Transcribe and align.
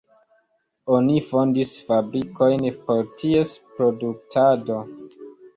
Oni 0.99 1.17
fondis 1.25 1.73
fabrikojn 1.91 2.65
por 2.87 3.05
ties 3.21 3.55
produktado. 3.77 4.83